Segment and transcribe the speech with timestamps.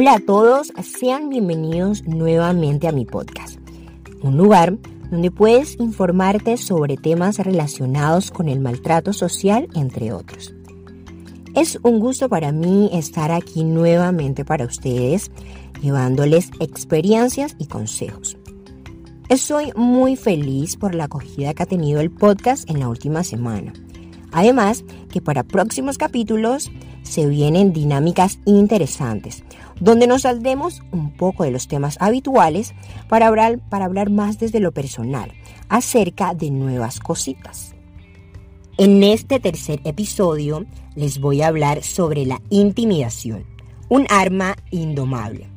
[0.00, 3.58] Hola a todos, sean bienvenidos nuevamente a mi podcast,
[4.22, 4.78] un lugar
[5.10, 10.54] donde puedes informarte sobre temas relacionados con el maltrato social, entre otros.
[11.54, 15.30] Es un gusto para mí estar aquí nuevamente para ustedes,
[15.82, 18.38] llevándoles experiencias y consejos.
[19.28, 23.74] Estoy muy feliz por la acogida que ha tenido el podcast en la última semana.
[24.32, 26.70] Además, que para próximos capítulos
[27.02, 29.42] se vienen dinámicas interesantes,
[29.80, 32.74] donde nos saldremos un poco de los temas habituales
[33.08, 35.32] para hablar, para hablar más desde lo personal,
[35.68, 37.74] acerca de nuevas cositas.
[38.78, 43.44] En este tercer episodio les voy a hablar sobre la intimidación,
[43.88, 45.48] un arma indomable.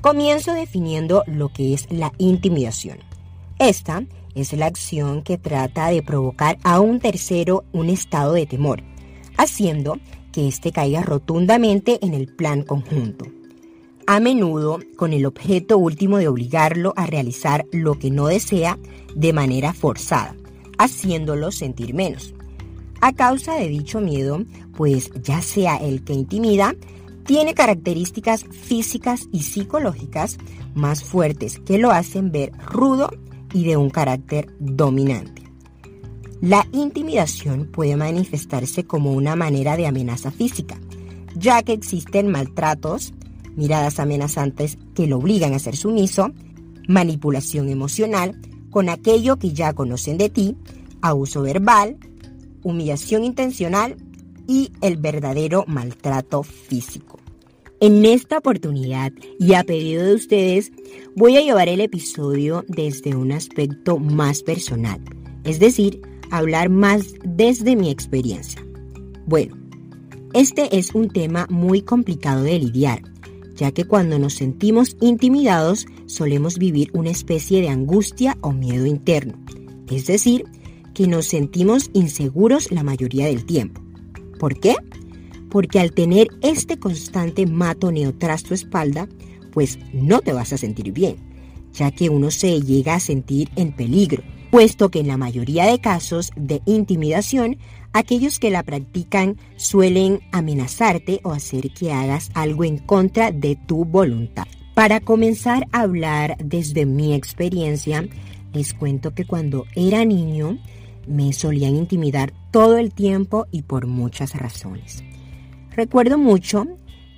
[0.00, 2.98] Comienzo definiendo lo que es la intimidación.
[3.58, 8.82] Esta es la acción que trata de provocar a un tercero un estado de temor,
[9.36, 9.98] haciendo
[10.32, 13.26] que éste caiga rotundamente en el plan conjunto.
[14.08, 18.78] A menudo con el objeto último de obligarlo a realizar lo que no desea
[19.16, 20.36] de manera forzada,
[20.78, 22.32] haciéndolo sentir menos.
[23.00, 24.44] A causa de dicho miedo,
[24.76, 26.76] pues ya sea el que intimida,
[27.24, 30.38] tiene características físicas y psicológicas
[30.76, 33.10] más fuertes que lo hacen ver rudo
[33.52, 35.42] y de un carácter dominante.
[36.40, 40.78] La intimidación puede manifestarse como una manera de amenaza física,
[41.34, 43.12] ya que existen maltratos,
[43.56, 46.32] miradas amenazantes que lo obligan a ser sumiso,
[46.88, 48.40] manipulación emocional
[48.70, 50.56] con aquello que ya conocen de ti,
[51.00, 51.96] abuso verbal,
[52.62, 53.96] humillación intencional
[54.46, 57.18] y el verdadero maltrato físico.
[57.80, 60.72] En esta oportunidad y a pedido de ustedes,
[61.14, 65.00] voy a llevar el episodio desde un aspecto más personal,
[65.44, 66.00] es decir,
[66.30, 68.64] hablar más desde mi experiencia.
[69.26, 69.56] Bueno,
[70.32, 73.02] este es un tema muy complicado de lidiar,
[73.56, 79.34] ya que cuando nos sentimos intimidados solemos vivir una especie de angustia o miedo interno,
[79.90, 80.44] es decir,
[80.94, 83.82] que nos sentimos inseguros la mayoría del tiempo.
[84.38, 84.76] ¿Por qué?
[85.50, 89.08] porque al tener este constante matoneo tras tu espalda,
[89.52, 91.16] pues no te vas a sentir bien,
[91.72, 95.80] ya que uno se llega a sentir en peligro, puesto que en la mayoría de
[95.80, 97.56] casos de intimidación,
[97.96, 103.86] aquellos que la practican suelen amenazarte o hacer que hagas algo en contra de tu
[103.86, 104.44] voluntad.
[104.74, 108.06] Para comenzar a hablar desde mi experiencia,
[108.52, 110.58] les cuento que cuando era niño
[111.06, 115.02] me solían intimidar todo el tiempo y por muchas razones.
[115.70, 116.66] Recuerdo mucho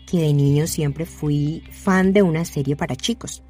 [0.06, 3.42] que de niño siempre fui fan de una serie para chicos.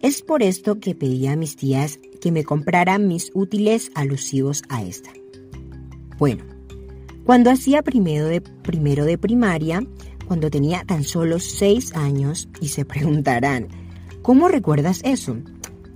[0.00, 4.82] Es por esto que pedí a mis tías que me compraran mis útiles alusivos a
[4.82, 5.17] esta.
[6.18, 6.44] Bueno,
[7.24, 9.86] cuando hacía primero de, primero de primaria,
[10.26, 13.68] cuando tenía tan solo seis años, y se preguntarán,
[14.22, 15.36] ¿cómo recuerdas eso?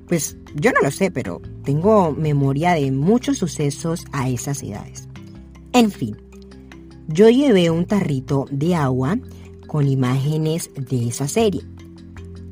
[0.07, 5.09] Pues yo no lo sé, pero tengo memoria de muchos sucesos a esas edades.
[5.73, 6.17] En fin,
[7.09, 9.19] yo llevé un tarrito de agua
[9.67, 11.63] con imágenes de esa serie.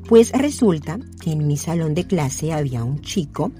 [0.09, 3.51] Pues resulta que en mi salón de clase había un chico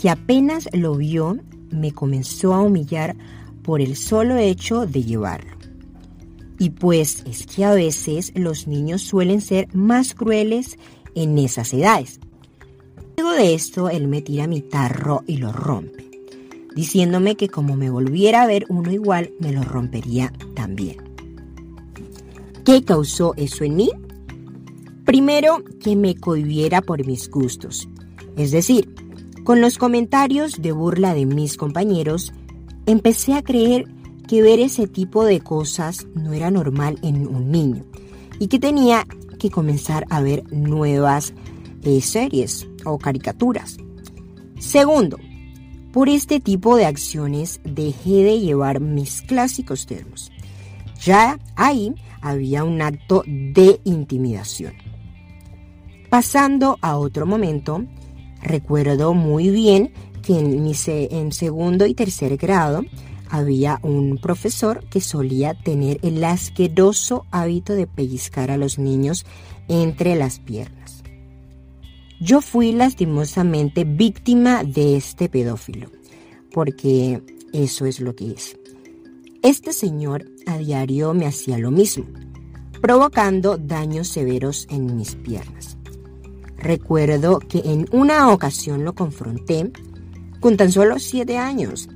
[0.00, 1.36] que apenas lo vio
[1.70, 3.16] me comenzó a humillar
[3.62, 5.56] por el solo hecho de llevarlo.
[6.58, 10.78] Y pues es que a veces los niños suelen ser más crueles
[11.14, 12.20] en esas edades.
[13.16, 16.12] Luego de esto, él me tira mi tarro y lo rompe
[16.74, 20.96] diciéndome que como me volviera a ver uno igual, me lo rompería también.
[22.64, 23.90] ¿Qué causó eso en mí?
[25.04, 27.88] Primero, que me cohibiera por mis gustos.
[28.36, 28.94] Es decir,
[29.44, 32.32] con los comentarios de burla de mis compañeros,
[32.86, 33.86] empecé a creer
[34.28, 37.84] que ver ese tipo de cosas no era normal en un niño
[38.38, 39.06] y que tenía
[39.38, 41.34] que comenzar a ver nuevas
[41.82, 43.76] eh, series o caricaturas.
[44.58, 45.18] Segundo,
[45.92, 50.30] por este tipo de acciones dejé de llevar mis clásicos termos.
[51.04, 54.72] Ya ahí había un acto de intimidación.
[56.08, 57.84] Pasando a otro momento,
[58.40, 59.92] recuerdo muy bien
[60.22, 62.82] que en, mi en segundo y tercer grado
[63.28, 69.24] había un profesor que solía tener el asqueroso hábito de pellizcar a los niños
[69.68, 71.02] entre las piernas.
[72.20, 75.90] Yo fui lastimosamente víctima de este pedófilo,
[76.52, 77.22] porque
[77.52, 78.56] eso es lo que es.
[79.42, 82.04] Este señor a diario me hacía lo mismo,
[82.80, 85.78] provocando daños severos en mis piernas.
[86.58, 89.72] Recuerdo que en una ocasión lo confronté
[90.42, 91.88] con tan solo siete años,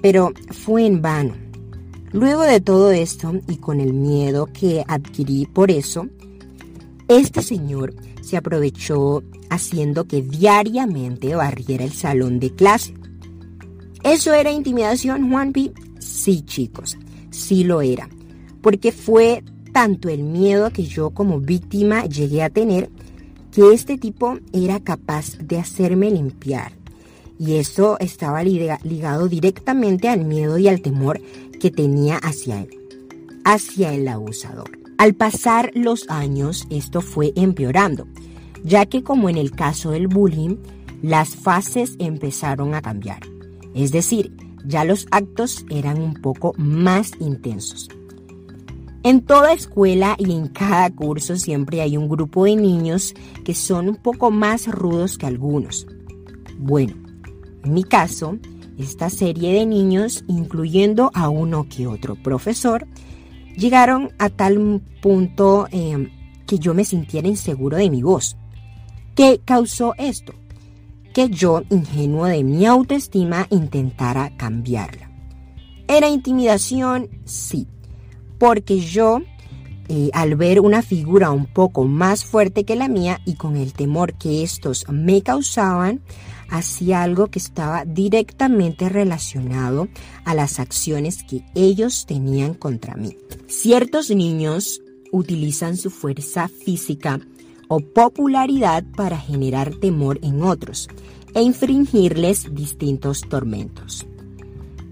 [0.00, 1.34] pero fue en vano.
[2.10, 6.08] Luego de todo esto y con el miedo que adquirí por eso,
[7.08, 12.94] Este señor se aprovechó haciendo que diariamente barriera el salón de clase.
[14.02, 15.72] ¿Eso era intimidación, Juanpi?
[15.98, 16.96] Sí, chicos,
[17.30, 18.08] sí lo era,
[18.62, 22.88] porque fue tanto el miedo que yo como víctima llegué a tener
[23.50, 26.81] que este tipo era capaz de hacerme limpiar.
[27.38, 31.20] Y eso estaba ligado directamente al miedo y al temor
[31.60, 32.70] que tenía hacia él,
[33.44, 34.70] hacia el abusador.
[34.98, 38.06] Al pasar los años, esto fue empeorando,
[38.62, 40.56] ya que como en el caso del bullying,
[41.02, 43.20] las fases empezaron a cambiar.
[43.74, 44.32] Es decir,
[44.64, 47.88] ya los actos eran un poco más intensos.
[49.02, 53.14] En toda escuela y en cada curso siempre hay un grupo de niños
[53.44, 55.88] que son un poco más rudos que algunos.
[56.58, 56.94] Bueno,
[57.64, 58.38] en mi caso,
[58.78, 62.86] esta serie de niños, incluyendo a uno que otro profesor,
[63.56, 66.10] llegaron a tal punto eh,
[66.46, 68.36] que yo me sintiera inseguro de mi voz.
[69.14, 70.34] ¿Qué causó esto?
[71.12, 75.10] Que yo, ingenuo de mi autoestima, intentara cambiarla.
[75.86, 77.10] ¿Era intimidación?
[77.24, 77.68] Sí
[78.42, 79.22] porque yo,
[79.94, 83.74] eh, al ver una figura un poco más fuerte que la mía y con el
[83.74, 86.00] temor que estos me causaban,
[86.48, 89.88] hacía algo que estaba directamente relacionado
[90.24, 93.18] a las acciones que ellos tenían contra mí.
[93.48, 94.80] Ciertos niños
[95.10, 97.20] utilizan su fuerza física
[97.68, 100.88] o popularidad para generar temor en otros
[101.34, 104.06] e infringirles distintos tormentos.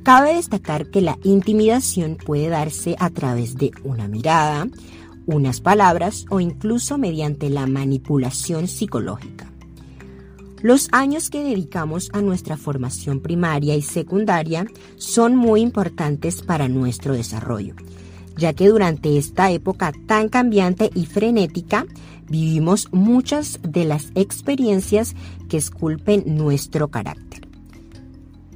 [0.03, 4.67] Cabe destacar que la intimidación puede darse a través de una mirada,
[5.27, 9.53] unas palabras o incluso mediante la manipulación psicológica.
[10.63, 14.67] Los años que dedicamos a nuestra formación primaria y secundaria
[14.97, 17.75] son muy importantes para nuestro desarrollo,
[18.39, 21.87] ya que durante esta época tan cambiante y frenética
[22.27, 25.15] vivimos muchas de las experiencias
[25.51, 27.50] que esculpen nuestro carácter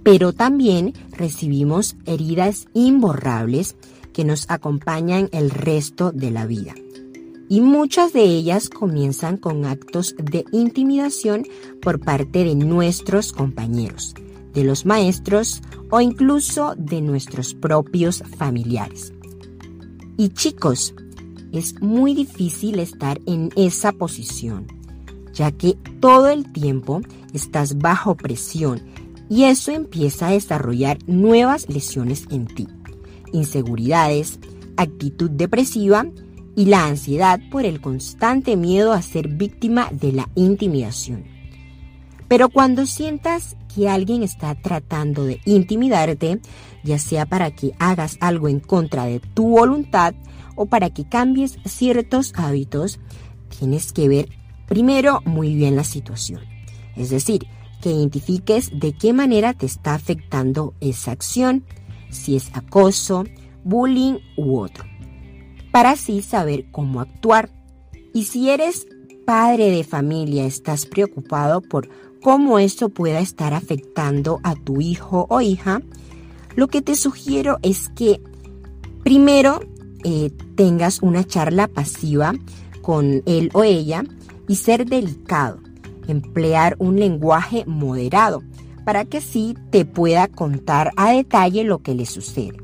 [0.04, 3.74] pero también recibimos heridas imborrables
[4.12, 6.74] que nos acompañan el resto de la vida.
[7.48, 11.46] Y muchas de ellas comienzan con actos de intimidación
[11.82, 14.14] por parte de nuestros compañeros,
[14.52, 19.12] de los maestros o incluso de nuestros propios familiares.
[20.16, 20.94] Y chicos,
[21.52, 24.66] es muy difícil estar en esa posición,
[25.32, 27.00] ya que todo el tiempo
[27.32, 28.82] estás bajo presión
[29.28, 32.68] y eso empieza a desarrollar nuevas lesiones en ti,
[33.32, 34.38] inseguridades,
[34.76, 36.06] actitud depresiva
[36.56, 41.24] y la ansiedad por el constante miedo a ser víctima de la intimidación.
[42.28, 46.40] Pero cuando sientas que alguien está tratando de intimidarte,
[46.82, 50.14] ya sea para que hagas algo en contra de tu voluntad
[50.54, 53.00] o para que cambies ciertos hábitos,
[53.58, 54.28] tienes que ver
[54.66, 56.40] primero muy bien la situación.
[56.96, 57.46] Es decir,
[57.84, 61.66] que identifiques de qué manera te está afectando esa acción,
[62.08, 63.24] si es acoso,
[63.62, 64.84] bullying u otro,
[65.70, 67.50] para así saber cómo actuar.
[68.14, 68.86] Y si eres
[69.26, 71.90] padre de familia, estás preocupado por
[72.22, 75.82] cómo esto pueda estar afectando a tu hijo o hija,
[76.56, 78.18] lo que te sugiero es que
[79.02, 79.60] primero
[80.04, 82.32] eh, tengas una charla pasiva
[82.80, 84.04] con él o ella
[84.48, 85.63] y ser delicado
[86.08, 88.42] emplear un lenguaje moderado
[88.84, 92.58] para que sí te pueda contar a detalle lo que le sucede.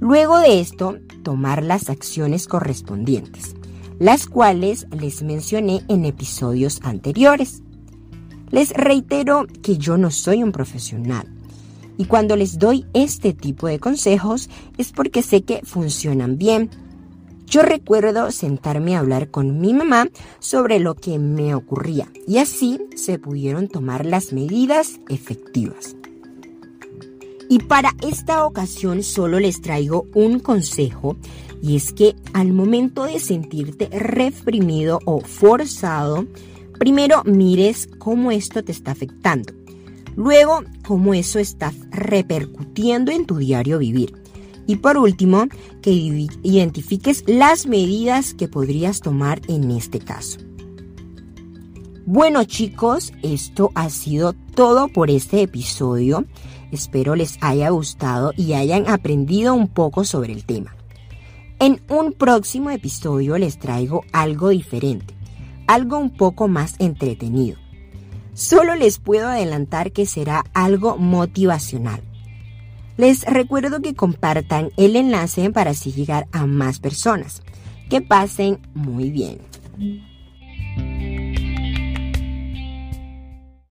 [0.00, 3.54] Luego de esto, tomar las acciones correspondientes,
[3.98, 7.62] las cuales les mencioné en episodios anteriores.
[8.50, 11.26] Les reitero que yo no soy un profesional
[11.96, 16.70] y cuando les doy este tipo de consejos es porque sé que funcionan bien
[17.52, 22.80] yo recuerdo sentarme a hablar con mi mamá sobre lo que me ocurría y así
[22.96, 25.94] se pudieron tomar las medidas efectivas.
[27.50, 31.18] Y para esta ocasión solo les traigo un consejo
[31.60, 36.24] y es que al momento de sentirte reprimido o forzado,
[36.78, 39.52] primero mires cómo esto te está afectando.
[40.16, 44.21] Luego, cómo eso está repercutiendo en tu diario vivir.
[44.66, 45.46] Y por último,
[45.80, 50.38] que identifiques las medidas que podrías tomar en este caso.
[52.04, 56.24] Bueno chicos, esto ha sido todo por este episodio.
[56.70, 60.74] Espero les haya gustado y hayan aprendido un poco sobre el tema.
[61.58, 65.14] En un próximo episodio les traigo algo diferente,
[65.66, 67.58] algo un poco más entretenido.
[68.34, 72.02] Solo les puedo adelantar que será algo motivacional
[73.02, 77.42] les recuerdo que compartan el enlace para así llegar a más personas.
[77.90, 79.40] Que pasen muy bien.